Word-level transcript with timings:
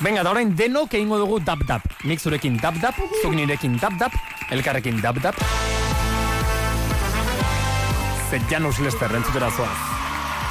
Venga, 0.00 0.22
da 0.24 0.30
orain 0.32 0.54
denok 0.56 0.94
egingo 0.96 1.18
dugu 1.20 1.42
dab-dab. 1.44 1.84
Nik 2.08 2.22
zurekin 2.24 2.54
dab-dab, 2.56 2.96
zuk 3.20 3.34
nirekin 3.36 3.74
dab-dab, 3.76 4.14
elkarrekin 4.48 4.96
dab-dab. 5.04 5.36
Zer 8.30 8.46
Janus 8.48 8.80
Lester 8.80 9.12
entzutera 9.18 9.50
zoaz. 9.52 9.76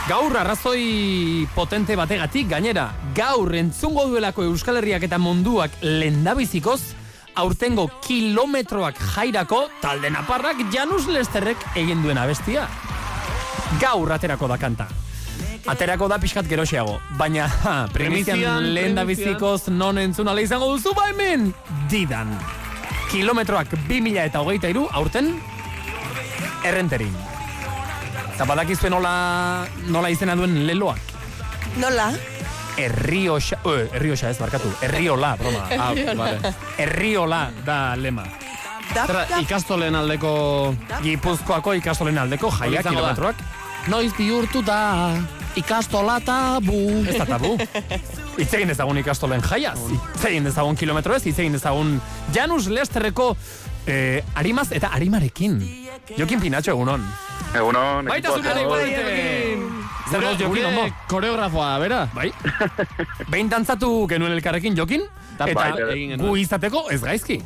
Gaur 0.06 0.38
arrazoi 0.38 1.48
potente 1.56 1.98
bategatik 1.98 2.48
gainera, 2.54 2.92
gaur 3.18 3.56
entzungo 3.58 4.06
duelako 4.12 4.46
Euskal 4.46 4.84
Herriak 4.84 5.10
eta 5.10 5.18
munduak 5.18 5.82
lendabizikoz, 5.82 6.82
aurtengo 7.34 7.90
kilometroak 8.06 9.02
jairako 9.16 9.66
talde 9.82 10.14
naparrak 10.14 10.62
Janus 10.70 11.08
Lesterrek 11.10 11.72
egin 11.74 12.06
duen 12.06 12.22
abestia. 12.22 12.70
Gaur 13.82 14.14
aterako 14.14 14.50
da 14.50 14.62
kanta. 14.62 14.90
Aterako 15.68 16.08
da 16.08 16.18
pixkat 16.22 16.48
geroxeago, 16.48 17.00
baina 17.20 17.48
ha, 17.64 17.74
primizian 17.94 18.70
lehen 18.74 18.96
da 18.96 19.04
bizikoz 19.06 19.70
non 19.74 20.00
entzun 20.00 20.28
ala 20.32 20.42
izango 20.42 20.70
duzu 20.72 20.94
ba 20.96 21.10
hemen, 21.12 21.52
didan. 21.92 22.32
Kilometroak 23.12 23.74
2000 23.90 24.26
eta 24.30 24.42
hogeita 24.42 24.70
iru, 24.72 24.88
aurten, 24.94 25.34
errenterin. 26.66 27.14
Eta 28.34 28.48
badakizue 28.48 28.90
nola, 28.90 29.66
nola 29.92 30.10
izena 30.14 30.36
duen 30.40 30.62
leloak. 30.68 31.16
Nola? 31.82 32.12
Errioxa, 32.80 33.60
eh, 33.68 33.90
errioxa 34.00 34.30
ez, 34.30 34.38
barkatu, 34.40 34.72
erriola, 34.82 35.34
broma. 35.36 35.66
Ah, 35.76 35.92
vale. 36.16 36.54
Erriola 36.78 37.50
da 37.66 37.96
lema. 38.00 38.24
Dap. 38.94 39.12
ikastolen 39.44 39.94
aldeko... 39.94 40.32
Gipuzkoako 41.04 41.76
ikastolen 41.78 42.18
aldeko 42.18 42.50
jaia 42.50 42.80
izango 42.80 43.04
da. 43.04 43.12
kilometroak. 43.14 43.44
Noiz 43.90 44.14
bihurtu 44.18 44.64
da 44.66 44.80
ikastola 45.60 46.20
tabu. 46.24 46.80
Ez 47.08 47.18
da 47.20 47.26
tabu. 47.28 47.56
Hitz 48.40 48.52
egin 48.56 48.72
dezagun 48.72 49.00
ikastolen 49.02 49.42
jaiaz. 49.44 49.80
Hitz 49.92 50.26
egin 50.30 50.48
dezagun 50.48 50.78
kilometro 50.80 51.16
ez, 51.18 51.24
hitz 51.28 51.38
egin 51.40 51.56
dezagun 51.58 51.98
Janus 52.36 52.70
Lesterreko 52.72 53.34
eh, 53.88 54.24
arimaz 54.40 54.70
eta 54.76 54.92
arimarekin. 54.96 55.60
Jokin 56.18 56.42
Pinatxo 56.42 56.72
egunon. 56.76 57.04
Egunon, 57.56 58.06
Baita 58.06 58.32
zure 58.36 58.54
zagoz. 58.54 58.82
Jokin! 58.94 59.64
Zer 60.10 60.22
goz 60.22 60.36
Jokin, 60.38 60.50
Gure 60.50 60.66
ondo? 60.70 60.84
koreografoa, 61.10 61.70
bera? 61.82 62.04
Bai. 62.14 62.30
Behin 63.30 63.50
dantzatu 63.50 63.90
genuen 64.10 64.34
elkarrekin 64.38 64.78
Jokin, 64.78 65.06
Eta 65.40 65.48
eta 65.50 65.60
bai, 65.62 65.90
egin 65.96 66.18
gu 66.22 66.36
izateko 66.42 66.88
ez 66.94 67.02
gaizki. 67.02 67.40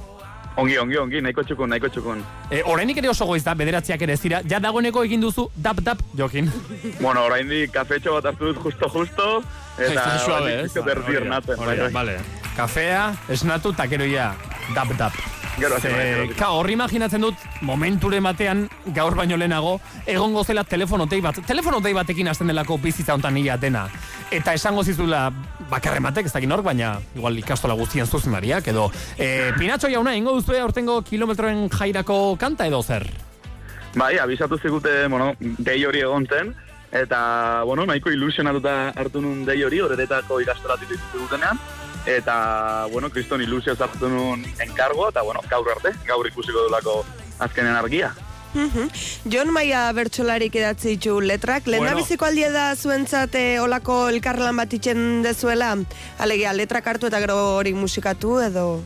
Ongi, 0.55 0.75
ongi, 0.77 0.97
ongi, 1.01 1.21
nahiko 1.25 1.41
txukun, 1.43 1.69
nahiko 1.73 1.89
txukun. 1.89 2.19
E, 2.53 2.59
Horrenik 2.69 2.99
ere 3.01 3.09
oso 3.09 3.25
goiz 3.25 3.41
da, 3.43 3.55
bederatziak 3.57 4.01
ere 4.05 4.13
ez 4.13 4.21
dira, 4.21 4.41
ja 4.45 4.59
dagoeneko 4.61 5.01
egin 5.07 5.21
duzu 5.23 5.47
dap-dap 5.55 6.03
Jokin. 6.19 6.51
Bueno, 7.03 7.23
oraindik 7.25 7.71
kafetxo 7.73 8.13
bat 8.19 8.29
hartu 8.29 8.51
dut 8.51 8.61
justo-justo, 8.61 9.41
eta 9.79 9.87
Está 9.89 10.19
suave, 10.21 10.53
oraindik 10.53 10.65
ez? 10.65 10.71
pixkat 10.73 10.91
erdi 10.97 11.15
ernatzen. 11.23 11.57
bai, 11.65 11.77
bai. 11.81 11.91
Vale. 11.97 12.17
Kafea, 12.55 13.05
esnatu, 13.33 13.71
eta 13.73 13.87
gero 13.89 14.05
ja, 14.05 14.35
dap-dap. 14.75 15.17
Gero 15.57 15.77
Ze, 15.81 15.89
gero. 15.89 16.29
ka, 16.37 16.47
horri 16.57 16.73
imaginatzen 16.73 17.21
dut, 17.21 17.41
momenture 17.61 18.19
batean, 18.25 18.67
gaur 18.93 19.13
baino 19.17 19.37
lehenago, 19.37 19.75
egongo 20.09 20.43
zela 20.43 20.63
telefonotei 20.63 21.19
bat, 21.21 21.37
telefonotei 21.45 21.93
batekin 21.93 22.29
hasten 22.29 22.49
delako 22.49 22.77
bizitza 22.81 23.13
hontan 23.13 23.37
ia 23.37 23.57
dena. 23.57 23.87
Eta 24.34 24.56
esango 24.58 24.81
zizula, 24.81 25.28
bakarre 25.70 26.00
batek, 26.02 26.26
ez 26.26 26.34
dakin 26.34 26.50
nork, 26.50 26.64
baina, 26.66 26.95
igual 27.14 27.36
ikastola 27.38 27.76
guztien 27.78 28.08
zuzendariak, 28.09 28.66
edo, 28.72 28.88
e, 29.14 29.52
Pinatxo 29.59 29.92
jauna, 29.94 30.16
ingo 30.17 30.34
duzue 30.34 30.58
aurtengo 30.58 30.95
kilometroen 31.06 31.67
jairako 31.70 32.17
kanta 32.42 32.66
edo 32.66 32.80
zer? 32.81 33.06
Bai, 33.94 34.17
abisatu 34.17 34.58
zigute, 34.58 35.06
bueno, 35.06 35.36
dei 35.38 35.86
hori 35.86 36.02
egon 36.02 36.26
zen, 36.26 36.50
eta, 36.89 37.61
bueno, 37.70 37.86
nahiko 37.86 38.09
ilusionatuta 38.09 38.76
hartu 38.98 39.22
nun 39.22 39.45
dei 39.45 39.59
hori, 39.61 39.84
horretako 39.86 40.42
ikastolatik 40.42 40.98
dutenean, 41.14 41.61
eta, 42.09 42.88
bueno, 42.89 43.14
kriston 43.14 43.45
ilusio 43.45 43.78
hartu 43.78 44.09
nun 44.09 44.42
enkargo, 44.66 45.11
eta, 45.14 45.22
bueno, 45.22 45.45
gaur 45.50 45.76
arte, 45.78 45.94
gaur 46.09 46.26
ikusiko 46.34 46.66
dulako 46.72 47.04
azkenen 47.38 47.78
argia. 47.78 48.16
Mhm. 48.53 48.89
Jon 49.25 49.49
Maia 49.51 49.91
bertsolarik 49.93 50.53
idatzi 50.55 50.95
ditu 50.95 51.19
letrak. 51.21 51.65
Lehen 51.67 51.83
Bueno. 51.83 51.97
biziko 51.97 52.25
aldia 52.25 52.52
da 52.52 52.75
zuentzat 52.75 53.36
eh, 53.36 53.59
olako 53.59 54.09
elkarlan 54.09 54.55
bat 54.55 54.73
itxen 54.73 55.23
dezuela? 55.23 55.75
Alegia, 56.19 56.53
letrak 56.53 56.86
hartu 56.87 57.08
eta 57.08 57.19
gero 57.19 57.37
hori 57.58 57.73
musikatu 57.73 58.39
edo... 58.42 58.81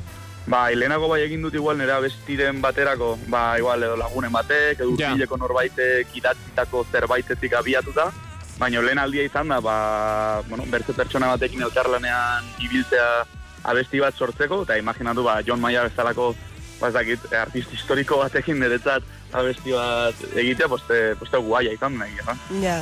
Ba, 0.48 0.70
lehenago 0.72 1.10
bai 1.12 1.24
egin 1.26 1.42
dut 1.44 1.54
igual 1.60 1.76
nera 1.78 2.00
bestiren 2.00 2.62
baterako, 2.64 3.18
ba, 3.28 3.58
igual 3.60 3.84
edo 3.84 3.98
lagunen 4.00 4.32
batek, 4.32 4.80
edo 4.80 4.96
Ja. 4.98 5.12
norbaitek 5.14 6.08
idatzitako 6.16 6.86
zerbaitetik 6.90 7.52
abiatuta, 7.54 8.14
baina 8.58 8.82
lehen 8.82 8.98
aldia 8.98 9.24
izan 9.24 9.50
da, 9.50 9.60
ba, 9.60 10.42
bueno, 10.48 10.64
bertze 10.72 10.94
pertsona 10.94 11.28
batekin 11.36 11.62
elkarlanean 11.62 12.46
ibiltzea 12.64 13.26
abesti 13.66 14.00
bat 14.00 14.16
sortzeko, 14.16 14.64
eta 14.64 14.78
imaginatu, 14.78 15.24
ba, 15.24 15.42
John 15.46 15.60
Maia 15.60 15.84
bezalako, 15.84 16.34
ba, 16.80 16.90
ez 16.90 16.94
dakit, 16.96 17.28
artista 17.34 17.76
historiko 17.76 18.22
batekin 18.22 18.60
niretzat 18.62 19.06
abesti 19.34 19.76
bat 19.76 20.26
egitea, 20.34 20.70
poste, 20.72 21.02
poste 21.20 21.42
guaia 21.44 21.74
izan 21.76 21.98
nahi, 22.00 22.16
erran. 22.22 22.42
Ja. 22.64 22.80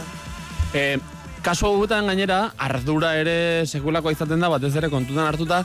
E, 0.75 0.97
kasu 1.45 1.69
hauetan 1.69 2.09
gainera, 2.11 2.39
ardura 2.57 3.15
ere 3.19 3.37
sekulakoa 3.65 4.13
izaten 4.15 4.43
da, 4.43 4.51
batez 4.53 4.73
ere 4.75 4.91
kontutan 4.93 5.27
hartuta, 5.29 5.63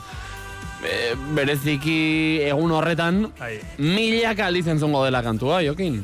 e, 0.81 1.13
bereziki 1.37 2.41
egun 2.47 2.73
horretan, 2.77 3.23
Bai. 3.39 3.55
milak 3.77 4.43
aldiz 4.45 4.67
entzungo 4.73 5.05
dela 5.05 5.23
kantua, 5.25 5.61
Jokin. 5.65 6.01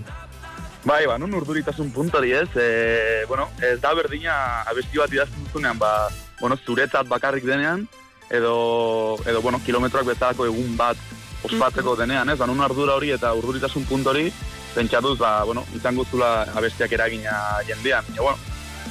Bai, 0.88 1.04
ba, 1.10 1.18
nun 1.20 1.34
urduritasun 1.36 1.90
puntori 1.92 2.32
ez, 2.32 2.48
e, 2.56 3.26
bueno, 3.28 3.50
ez 3.60 3.76
da 3.84 3.92
berdina 3.98 4.64
abesti 4.70 5.02
bat 5.02 5.14
idazten 5.14 5.48
duzunean, 5.48 5.80
ba, 5.82 6.08
bueno, 6.40 6.56
zuretzat 6.64 7.10
bakarrik 7.10 7.44
denean, 7.44 7.88
edo, 8.30 9.18
edo 9.26 9.42
bueno, 9.42 9.60
kilometroak 9.66 10.08
bezalako 10.14 10.48
egun 10.48 10.78
bat 10.80 11.00
ospatzeko 11.44 11.96
denean, 11.96 12.30
ez, 12.30 12.38
ba, 12.40 12.48
nun 12.48 12.62
ardura 12.62 12.96
hori 12.98 13.12
eta 13.16 13.34
urduritasun 13.38 13.86
puntu 13.86 14.10
hori, 14.14 14.32
pentsatuz, 14.76 15.18
ba, 15.20 15.44
bueno, 15.44 15.64
izango 15.76 16.06
zula 16.06 16.48
abestiak 16.56 16.92
eragina 16.92 17.34
jendean. 17.68 18.06
Ja, 18.16 18.22
bueno, 18.22 18.38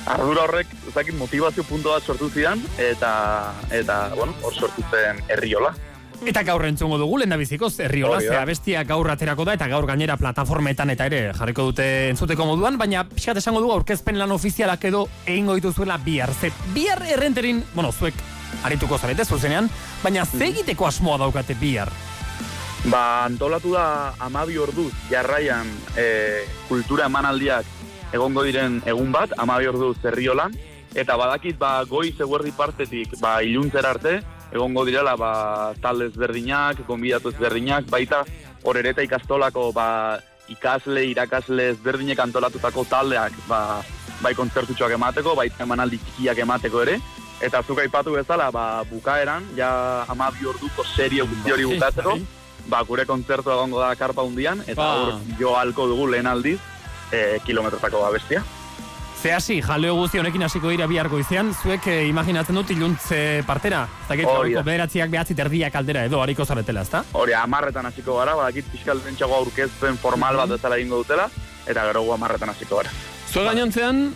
ardura 0.06 0.46
horrek, 0.46 0.70
ez 0.88 0.94
dakit, 0.94 1.18
motivazio 1.18 1.64
puntu 1.66 1.92
bat 1.94 2.06
sortu 2.06 2.30
zidan, 2.30 2.62
eta, 2.78 3.52
eta, 3.70 4.00
bueno, 4.14 4.34
hor 4.42 4.54
sortu 4.54 4.84
zen 4.90 5.22
herriola. 5.28 5.74
Eta 6.24 6.40
gaur 6.48 6.64
entzungo 6.64 6.96
dugu, 6.96 7.18
lehen 7.20 7.34
da 7.34 7.36
bizikoz, 7.36 7.74
herriola, 7.84 8.22
ze 8.24 8.36
abestia 8.38 8.82
gaur 8.88 9.10
aterako 9.12 9.44
da, 9.44 9.52
eta 9.58 9.68
gaur 9.68 9.84
gainera 9.86 10.16
plataformetan 10.16 10.94
eta 10.94 11.10
ere 11.10 11.20
jarriko 11.36 11.66
dute 11.68 11.86
entzuteko 12.08 12.46
moduan, 12.48 12.78
baina 12.80 13.04
pixkat 13.04 13.42
esango 13.42 13.60
dugu 13.60 13.74
aurkezpen 13.74 14.16
lan 14.18 14.32
ofizialak 14.32 14.88
edo 14.88 15.04
egingo 15.26 15.58
dituzuela 15.58 15.98
bihar. 16.00 16.32
Ze 16.32 16.52
bihar 16.72 17.04
errenterin, 17.04 17.62
bueno, 17.74 17.92
zuek 17.92 18.14
arituko 18.64 18.96
zarete 18.98 19.26
zuzenean, 19.26 19.68
baina 20.02 20.24
ze 20.24 20.46
egiteko 20.48 20.86
asmoa 20.88 21.18
daukate 21.20 21.54
bihar? 21.60 21.92
Ba, 22.86 23.26
antolatu 23.26 23.72
da 23.74 24.14
amabi 24.22 24.60
orduz 24.62 24.92
jarraian 25.10 25.66
e, 25.98 26.46
kultura 26.68 27.08
emanaldiak 27.10 27.66
egongo 28.14 28.44
diren 28.46 28.78
egun 28.86 29.10
bat, 29.10 29.34
amabi 29.42 29.66
orduz 29.66 29.96
herriolan, 30.06 30.54
eta 30.94 31.16
badakit 31.18 31.58
ba, 31.58 31.80
goiz 31.90 32.14
eguerdi 32.14 32.52
partetik 32.54 33.16
ba, 33.18 33.40
iluntzera 33.42 33.90
arte, 33.96 34.20
egongo 34.54 34.86
direla 34.86 35.16
ba, 35.18 35.32
talde 35.82 36.06
ezberdinak, 36.12 36.84
konbidatu 36.86 37.34
ezberdinak, 37.34 37.90
baita 37.90 38.22
horereta 38.62 39.02
ikastolako 39.02 39.72
ba, 39.74 39.88
ikasle, 40.54 41.08
irakasle 41.10 41.72
ezberdinek 41.74 42.22
antolatutako 42.22 42.86
taldeak 42.86 43.34
ba, 43.50 43.82
bai 44.22 44.34
kontzertutxoak 44.38 44.94
emateko, 44.94 45.34
baita 45.34 45.66
emanaldi 45.66 45.98
txikiak 46.04 46.46
emateko 46.46 46.86
ere, 46.86 47.00
eta 47.42 47.66
zuk 47.66 47.82
aipatu 47.82 48.14
bezala, 48.14 48.52
ba, 48.54 48.84
bukaeran, 48.86 49.50
ja 49.58 50.06
amabi 50.06 50.46
orduko 50.54 50.86
serie 50.94 51.26
guzti 51.26 51.58
hori 51.58 51.72
bukatzeko, 51.74 52.20
ba, 52.68 52.82
gure 52.82 53.06
kontzertu 53.06 53.50
egongo 53.50 53.80
da 53.80 53.94
karpa 53.96 54.22
hundian, 54.22 54.62
eta 54.66 54.80
Ba. 54.82 54.92
hor 54.94 55.20
jo 55.38 55.56
halko 55.56 55.86
dugu 55.86 56.06
lehen 56.10 56.26
aldiz, 56.26 56.58
e, 57.12 57.38
kilometrotako 57.44 58.04
abestia. 58.06 58.42
Ze 59.16 59.32
hasi, 59.32 59.62
jaleo 59.64 59.94
guzti 59.96 60.18
honekin 60.20 60.42
hasiko 60.44 60.68
dira 60.68 60.86
bihar 60.86 61.08
goizean, 61.08 61.54
zuek 61.62 61.86
eh, 61.88 62.06
imaginatzen 62.06 62.54
dut 62.54 62.70
iluntze 62.70 63.42
partera. 63.46 63.86
Zakit, 64.08 64.26
Hori 64.28 64.52
da. 64.52 64.60
gaueko 64.60 64.64
bederatziak 64.68 65.10
behatzi 65.10 65.34
terdiak 65.34 65.74
aldera 65.74 66.04
edo 66.04 66.20
hariko 66.22 66.44
zaretela, 66.44 66.82
ezta? 66.84 67.00
Hori, 67.16 67.32
amarretan 67.34 67.86
hasiko 67.88 68.18
gara, 68.18 68.34
badakit 68.36 68.68
fiskal 68.70 69.00
dentxago 69.02 69.34
aurkezpen 69.40 69.96
formal 69.98 70.36
bat 70.36 70.52
bezala 70.52 70.76
egingo 70.76 71.00
dutela, 71.00 71.30
eta 71.66 71.86
gero 71.88 72.02
gu 72.02 72.12
amarretan 72.12 72.52
hasiko 72.52 72.76
gara. 72.82 72.92
Zue 73.32 73.42
gainontzean, 73.48 74.14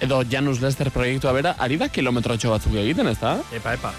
edo 0.00 0.22
Janus 0.24 0.60
Lester 0.64 0.90
proiektua 0.90 1.32
bera, 1.36 1.54
ari 1.58 1.76
da 1.76 1.88
kilometrotxo 1.92 2.50
batzuk 2.50 2.74
egiten, 2.74 3.06
ez 3.12 3.18
da? 3.20 3.36
Epa, 3.52 3.74
epa. 3.76 3.92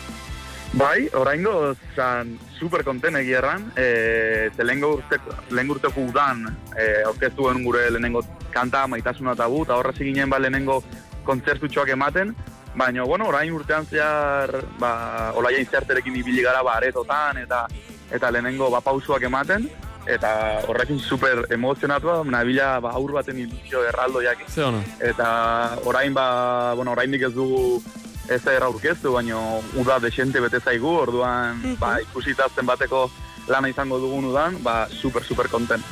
Bai, 0.73 1.05
oraingo 1.13 1.75
zan 1.93 2.31
super 2.57 2.81
konten 2.83 3.19
egia 3.19 3.37
erran, 3.43 3.67
e, 3.77 4.49
ze 4.57 4.63
lehen 4.65 5.69
urteko 5.69 6.01
udan 6.01 6.47
e, 6.73 7.03
aurkeztu 7.05 7.45
genuen 7.45 7.63
gure 7.63 7.83
lehenengo 7.91 8.23
kanta 8.51 8.87
maitasuna 8.87 9.35
tabu, 9.35 9.61
eta 9.67 9.77
horra 9.77 9.93
ginen 9.93 10.29
ba 10.29 10.39
lehenengo 10.39 10.81
kontzertutxoak 11.23 11.93
ematen, 11.93 12.33
baina, 12.75 13.03
bueno, 13.03 13.27
orain 13.29 13.53
urtean 13.53 13.85
zehar, 13.85 14.63
ba, 14.79 15.31
olaia 15.37 15.61
izerterekin 15.61 16.15
ibili 16.15 16.41
gara, 16.41 16.63
ba, 16.63 16.79
aretotan, 16.81 17.37
eta 17.37 17.67
eta 18.11 18.31
lehenengo 18.31 18.71
ba, 18.73 18.81
pausuak 18.81 19.29
ematen, 19.29 19.69
eta 20.09 20.63
horrekin 20.67 20.97
super 20.99 21.45
emozionatua, 21.53 22.23
nabila 22.25 22.79
ba, 22.81 22.97
aur 22.97 23.13
baten 23.13 23.37
ilusio 23.45 23.85
erraldoiak. 23.87 24.47
Ze 24.49 24.65
eta 24.99 25.77
orain 25.85 26.13
ba, 26.13 26.73
bueno, 26.73 26.97
oraindik 26.97 27.29
ez 27.29 27.33
dugu 27.33 27.83
ez 28.29 28.41
er 28.47 28.63
aurkeztu, 28.63 29.11
baina 29.13 29.39
uda 29.79 29.99
desente 29.99 30.41
bete 30.43 30.59
zaigu, 30.59 30.89
orduan, 31.03 31.59
ba, 31.79 31.97
ikusita 32.01 32.47
bateko 32.61 33.09
lana 33.47 33.69
izango 33.69 33.99
dugun 33.99 34.31
udan, 34.31 34.57
ba, 34.63 34.87
super, 34.89 35.23
super 35.23 35.49
konten. 35.49 35.83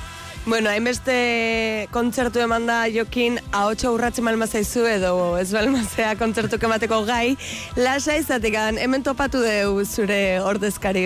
Bueno, 0.45 0.71
hainbeste 0.71 1.87
kontzertu 1.93 2.41
eman 2.41 2.65
da 2.65 2.87
jokin 2.89 3.37
ahotsa 3.53 3.91
urratzen 3.93 4.25
balma 4.25 4.47
zaizu 4.47 4.87
edo 4.89 5.37
ez 5.37 5.51
balmazea 5.53 6.15
kontzertu 6.17 6.57
emateko 6.65 7.03
gai. 7.05 7.37
Lasa 7.77 8.15
izatekan, 8.17 8.79
hemen 8.81 9.03
topatu 9.05 9.43
deu 9.45 9.85
zure 9.85 10.41
ordezkari, 10.41 11.05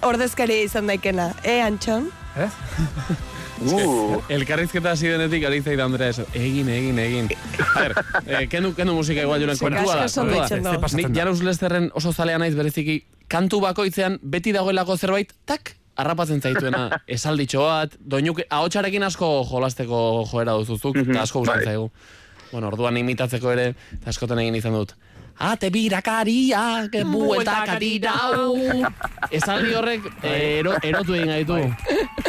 ordezkari 0.00 0.62
izan 0.64 0.88
daikena. 0.88 1.34
E, 1.44 1.60
Antxon? 1.60 2.08
Eh? 2.36 2.48
Uh, 3.62 4.18
Elkarrizketa 4.32 4.92
hasi 4.92 5.10
denetik 5.12 5.44
ari 5.46 5.60
zaidan 5.62 5.92
Andrea 5.92 6.10
eso. 6.14 6.24
Egin, 6.34 6.68
egin, 6.68 6.98
egin. 6.98 7.28
A 7.74 7.80
ver, 7.80 7.94
eh, 8.26 8.46
kendu, 8.48 8.72
kendu 8.74 8.94
musika 8.96 9.22
igual 9.22 9.40
joren 9.40 9.58
kontua 9.58 9.96
da. 10.02 10.08
kontua 10.08 10.48
da. 10.48 10.96
Nik? 10.96 11.12
Janus 11.16 11.42
Lesterren 11.46 11.90
oso 11.94 12.12
zalea 12.12 12.38
naiz 12.42 12.54
bereziki 12.58 13.02
kantu 13.32 13.60
bakoitzean 13.64 14.18
beti 14.22 14.52
dagoelako 14.52 14.96
zerbait, 14.96 15.32
tak, 15.46 15.76
harrapatzen 15.96 16.42
zaituena, 16.42 16.88
esalditxo 17.16 17.64
bat, 17.66 17.96
doinuk, 18.00 18.42
ahotsarekin 18.50 19.06
asko 19.08 19.30
jolasteko 19.48 20.02
joera 20.30 20.56
duzuzuk, 20.60 20.98
eta 21.04 21.22
asko 21.22 21.44
gustatzen 21.44 21.64
bai. 21.64 21.74
zaigu. 21.74 21.90
Bueno, 22.52 22.68
orduan 22.68 22.98
imitatzeko 23.00 23.52
ere, 23.54 23.72
eta 23.96 24.12
askotan 24.12 24.42
egin 24.42 24.58
izan 24.58 24.76
dut. 24.76 24.92
Ate 25.38 25.70
birakaria, 25.70 26.88
que 26.90 27.04
bueltaka 27.04 27.78
dirau. 27.78 28.54
Esaldi 29.36 29.74
horrek 29.74 30.06
eh, 30.22 30.60
ero, 30.60 30.74
erotu 30.82 31.16
egin 31.16 31.32
gaitu. 31.32 31.58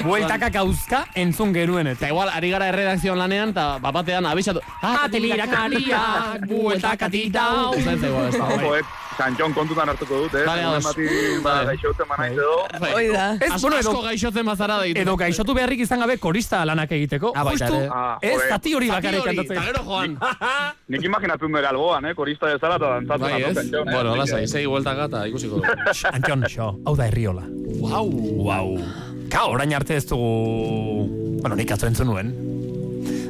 Bueltaka 0.03 0.49
gauzka 0.49 1.03
entzun 1.15 1.53
geruenetik. 1.53 2.01
Eta 2.01 2.09
igual, 2.09 2.31
ari 2.33 2.49
gara 2.49 2.67
erredakzioan 2.71 3.19
lanean, 3.19 3.53
eta 3.53 3.77
bapatean 3.83 4.25
abisatu. 4.25 4.63
Ate 4.81 5.21
birakaria, 5.21 6.03
bueltaka 6.47 7.09
dirau. 7.13 7.73
Ez 7.77 7.85
da 7.85 7.95
igual, 7.99 8.27
ez 8.27 8.37
da. 8.39 8.47
ojo, 8.47 8.75
eh, 8.77 9.02
Santxon 9.17 9.53
kontutan 9.53 9.89
hartuko 9.89 10.23
dut, 10.23 10.33
eh? 10.39 10.43
Vale, 10.47 10.63
ados. 10.63 10.95
Ba, 11.43 11.53
gaixotzen 11.69 12.07
manaiz 12.09 12.33
edo. 12.33 12.55
Bai. 12.81 12.91
Hoi 12.93 13.07
da. 13.13 13.25
Ez, 13.35 13.61
bueno, 13.61 13.77
edo- 13.77 13.91
asko 13.91 14.01
gaixotzen 14.07 14.45
bazara 14.45 14.77
da 14.81 14.87
Edo 15.03 15.15
gaixotu 15.17 15.53
beharrik 15.53 15.83
izan 15.85 15.99
gabe 16.03 16.17
korista 16.17 16.63
lanak 16.65 16.91
egiteko. 16.91 17.33
Ah, 17.35 17.43
baita 17.43 17.67
Justu. 17.67 17.89
Ah, 17.93 18.17
ez 18.21 18.39
zati 18.49 18.73
hori 18.75 18.89
bakarrik 18.89 19.23
kantatzen. 19.23 19.57
Eta 19.57 19.65
gero 19.71 19.83
joan. 19.87 20.17
Nik 20.87 21.03
imaginatzen 21.09 21.51
dut 21.51 21.65
alboan, 21.73 22.05
eh? 22.05 22.15
Korista 22.15 22.47
bezala 22.51 22.75
eta 22.81 22.93
dantzatzen 22.97 23.27
Bai, 23.27 23.41
ato, 23.41 23.49
ez? 23.49 23.55
Santxon, 23.57 23.87
eh? 23.89 23.93
Bueno, 23.93 24.09
Nik, 24.11 24.19
lasai, 24.23 24.43
eh, 24.43 24.47
segi 24.47 24.65
bueltaka 24.67 25.05
eta 25.11 25.25
ikusiko 25.27 25.61
dugu. 25.61 25.77
Antion, 26.15 26.47
xo, 26.49 26.71
hau 26.85 26.95
da 26.95 27.07
herriola. 27.07 27.45
Wow. 27.81 28.09
Wow. 28.47 28.73
Ka, 29.29 29.45
orain 29.49 29.73
arte 29.73 29.97
ez 29.97 30.05
dugu... 30.07 31.07
Bueno, 31.41 31.55
nik 31.59 31.71
atzo 31.71 31.87
entzun 31.87 32.07
nuen. 32.07 32.52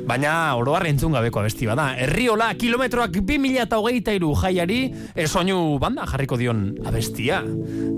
Baina 0.04 0.56
oroar 0.60 0.84
entzun 0.90 1.14
gabeko 1.16 1.40
abesti 1.40 1.68
bada. 1.70 1.94
Herriola, 1.96 2.50
kilometroak 2.60 3.14
2008 3.16 4.20
jaiari 4.42 4.80
e, 5.16 5.28
soinu 5.28 5.78
banda 5.80 6.04
jarriko 6.10 6.36
dion 6.38 6.66
abestia. 6.84 7.40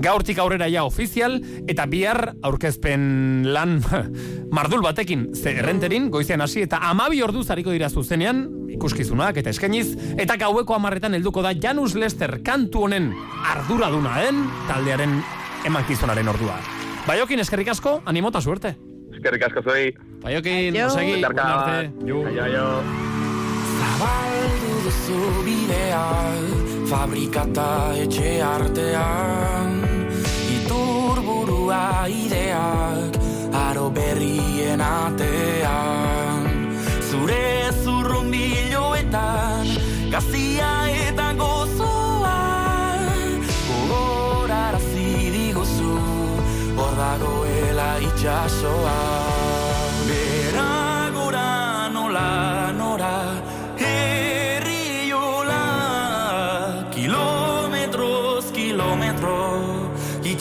Gaurtik 0.06 0.38
aurrera 0.38 0.68
ja 0.70 0.84
ofizial, 0.86 1.40
eta 1.68 1.88
bihar 1.90 2.36
aurkezpen 2.46 3.50
lan 3.50 3.80
mardul 4.58 4.86
batekin 4.86 5.32
ze 5.34 5.56
errenterin, 5.58 6.12
goizean 6.14 6.46
hasi, 6.46 6.62
eta 6.68 6.84
amabi 6.92 7.24
ordu 7.26 7.44
zariko 7.44 7.74
dira 7.74 7.90
zuzenean, 7.90 8.46
ikuskizunak 8.76 9.42
eta 9.42 9.50
eskainiz, 9.50 9.88
eta 10.22 10.38
gaueko 10.38 10.78
amarretan 10.78 11.18
helduko 11.18 11.42
da 11.42 11.56
Janus 11.58 11.96
Lester 11.98 12.38
kantu 12.46 12.86
honen 12.86 13.14
arduradunaen 13.56 14.46
taldearen 14.70 15.24
emankizunaren 15.66 16.30
ordua. 16.30 16.60
Baiokin 17.08 17.42
eskerrik 17.42 17.74
asko, 17.74 18.02
animota 18.06 18.42
suerte. 18.42 18.76
Eskerrik 19.16 19.50
asko 19.50 19.66
zuei. 19.66 19.90
Baiokin, 20.26 20.74
Aio. 20.76 20.88
osegi, 20.90 21.12
Betarka 21.22 21.44
buena 21.44 21.56
bat. 21.56 21.68
arte. 21.68 21.92
Jo. 22.10 22.18
Aio, 22.26 22.44
aio. 22.44 22.68
Zabaldu 23.78 24.72
duzu 24.86 25.20
bidea 25.46 26.06
Fabrikata 26.90 27.70
etxe 28.04 28.32
artean 28.42 29.72
Iturburua 30.58 31.84
ideak 32.10 33.20
Aro 33.54 33.90
berrien 33.94 34.82
atean 34.82 35.35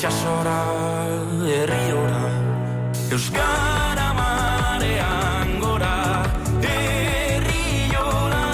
Itxasora 0.04 0.60
herriora. 1.48 2.24
Euskara 3.10 4.08
marean 4.18 5.48
gora 5.62 5.96
Herriola 6.60 8.44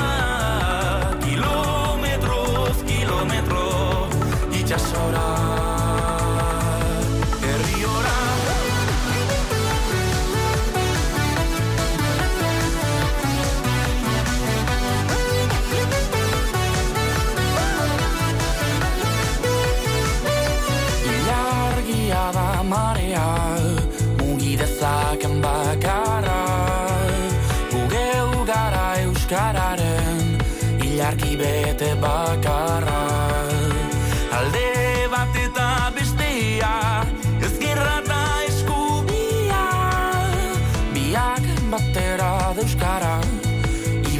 Kilometroz 1.25 2.76
kilometro 2.87 3.64
Itxasora 4.61 5.30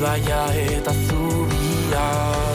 Ibaia 0.00 0.49
eta 0.56 0.93
zubia 0.97 2.50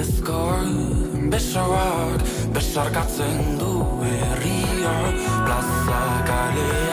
Urezko 0.00 0.42
besoak 1.28 2.22
besarkatzen 2.56 3.58
du 3.60 3.72
herria 4.08 4.94
plaza 5.44 6.00
kaleak 6.24 6.89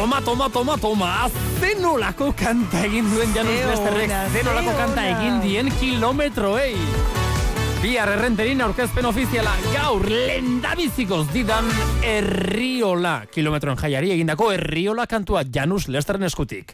Toma, 0.00 0.22
toma, 0.24 0.48
toma, 0.48 0.78
toma, 0.80 1.28
zenolako 1.60 2.30
kanta 2.32 2.86
egin 2.86 3.04
duen 3.12 3.34
Janus 3.36 3.58
Lesterrek, 3.68 4.08
ona, 4.08 4.20
zenolako 4.32 4.72
ze 4.72 4.76
kanta 4.78 5.02
egin 5.10 5.40
dien 5.44 5.68
kilometroei. 5.76 6.72
Bihar 7.80 8.08
errenterin 8.12 8.60
aurkezpen 8.64 9.06
ofiziala 9.08 9.52
gaur 9.74 10.04
lendabizikoz 10.08 11.26
didan 11.32 11.64
Herriola. 12.04 13.22
Kilometroen 13.32 13.76
jaiari 13.80 14.10
egindako 14.12 14.50
Herriola 14.52 15.06
kantua 15.08 15.44
Janus 15.48 15.86
Lesterren 15.88 16.28
eskutik. 16.28 16.68